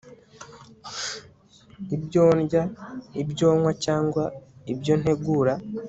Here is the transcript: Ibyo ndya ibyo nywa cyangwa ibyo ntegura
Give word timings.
Ibyo 1.95 2.23
ndya 2.41 2.63
ibyo 3.21 3.47
nywa 3.59 3.73
cyangwa 3.85 4.23
ibyo 4.71 4.93
ntegura 5.01 5.53